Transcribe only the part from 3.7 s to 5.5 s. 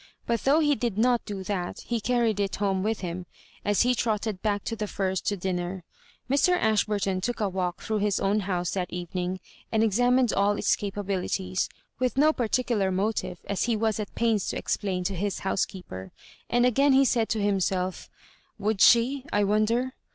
he trotted back to the Firs to